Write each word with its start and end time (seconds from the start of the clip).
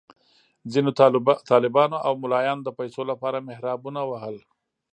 ځینو 0.71 0.89
طالبانو 1.51 1.97
او 2.05 2.13
ملایانو 2.23 2.65
د 2.65 2.69
پیسو 2.79 3.01
لپاره 3.11 3.45
محرابونه 3.47 4.01
وهل. 4.05 4.37